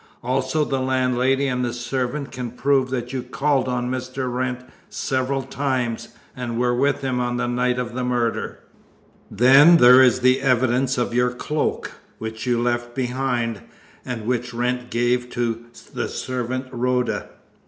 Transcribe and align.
Also 0.23 0.65
the 0.65 0.79
landlady 0.79 1.45
and 1.45 1.63
servant 1.75 2.31
can 2.31 2.49
prove 2.49 2.89
that 2.89 3.13
you 3.13 3.21
called 3.21 3.67
on 3.67 3.91
Mr. 3.91 4.33
Wrent 4.33 4.65
several 4.89 5.43
times, 5.43 6.07
and 6.35 6.57
were 6.59 6.73
with 6.73 7.01
him 7.01 7.19
on 7.19 7.37
the 7.37 7.47
night 7.47 7.77
of 7.77 7.93
the 7.93 8.03
murder. 8.03 8.57
Then 9.29 9.77
there 9.77 10.01
is 10.01 10.21
the 10.21 10.41
evidence 10.41 10.97
of 10.97 11.13
your 11.13 11.29
cloak, 11.29 11.91
which 12.17 12.47
you 12.47 12.59
left 12.59 12.95
behind, 12.95 13.61
and 14.03 14.25
which 14.25 14.55
Wrent 14.55 14.89
gave 14.89 15.29
to 15.33 15.65
the 15.93 16.09
servant 16.09 16.65
Rhoda. 16.71 17.29